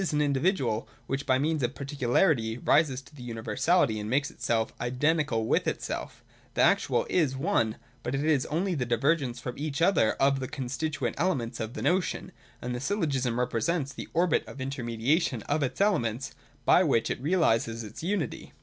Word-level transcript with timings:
315 0.01 0.19
an 0.19 0.25
individual, 0.25 0.89
which 1.05 1.27
by 1.27 1.37
means 1.37 1.61
of 1.61 1.75
particularity 1.75 2.57
rises 2.57 3.03
to 3.03 3.11
universality 3.21 3.99
and 3.99 4.09
makes 4.09 4.31
itself 4.31 4.73
identical 4.81 5.45
with 5.45 5.67
itself— 5.67 6.23
The 6.55 6.63
actual 6.63 7.05
is 7.07 7.37
one: 7.37 7.75
but 8.01 8.15
it 8.15 8.23
is 8.23 8.43
also 8.47 8.73
the 8.73 8.83
divergence 8.87 9.39
from 9.39 9.59
each 9.59 9.79
other 9.79 10.13
of 10.13 10.39
the 10.39 10.47
constituent 10.47 11.17
elements 11.19 11.59
of 11.59 11.75
the 11.75 11.83
notion; 11.83 12.31
and 12.63 12.73
the 12.73 12.79
Syllogism 12.79 13.39
represents 13.39 13.93
the 13.93 14.09
orbit 14.11 14.43
of 14.47 14.59
intermediation 14.59 15.43
of 15.43 15.61
its 15.61 15.79
elements, 15.79 16.33
by 16.65 16.83
which 16.83 17.11
it 17.11 17.21
realises 17.21 17.83
its 17.83 18.01
unity. 18.01 18.53